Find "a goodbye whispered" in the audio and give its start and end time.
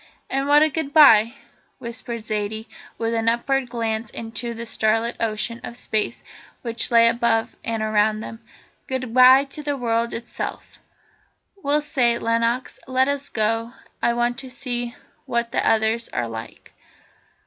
0.63-2.25